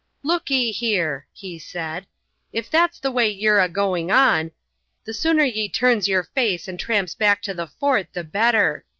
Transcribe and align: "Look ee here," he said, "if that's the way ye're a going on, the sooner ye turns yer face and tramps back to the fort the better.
"Look 0.23 0.49
ee 0.49 0.71
here," 0.71 1.27
he 1.31 1.59
said, 1.59 2.07
"if 2.51 2.71
that's 2.71 2.97
the 2.99 3.11
way 3.11 3.29
ye're 3.29 3.59
a 3.59 3.69
going 3.69 4.09
on, 4.09 4.49
the 5.05 5.13
sooner 5.13 5.43
ye 5.43 5.69
turns 5.69 6.07
yer 6.07 6.23
face 6.23 6.67
and 6.67 6.79
tramps 6.79 7.13
back 7.13 7.39
to 7.43 7.53
the 7.53 7.67
fort 7.67 8.07
the 8.13 8.23
better. 8.23 8.83